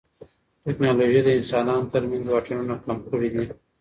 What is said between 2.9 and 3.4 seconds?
کړي